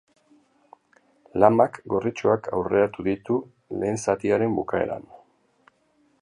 Lamak 1.43 1.77
gorritxoak 1.93 2.49
aurreratu 2.61 3.05
ditu 3.09 3.37
lehen 3.83 4.01
zatiaren 4.07 4.57
bukaeran. 4.63 5.07